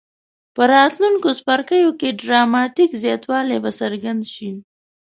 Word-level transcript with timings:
په 0.55 0.61
راتلونکو 0.73 1.27
څپرکو 1.39 1.89
کې 1.99 2.17
ډراماټیک 2.21 2.91
زیاتوالی 3.03 3.57
به 3.63 3.71
څرګند 3.79 4.21
شي. 4.33 4.51